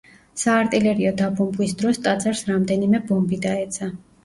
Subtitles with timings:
[0.43, 3.95] საარტილერიო დაბომბვის დროს ტაძარს რამდენიმე ბომბი დაეცა.